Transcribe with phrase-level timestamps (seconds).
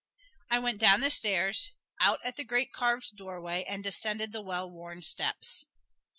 [0.49, 4.67] I went down the stairs out at the great carved doorway and descended the well
[4.71, 5.67] worn steps.